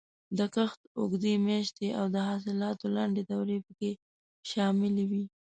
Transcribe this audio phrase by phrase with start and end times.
[0.37, 3.91] د کښت اوږدې میاشتې او د حاصلاتو لنډې دورې پکې
[4.49, 5.23] شاملې وې.